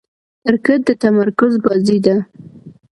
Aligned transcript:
کرکټ 0.45 0.79
د 0.87 0.89
تمرکز 1.03 1.53
بازي 1.65 1.97
ده. 2.05 2.15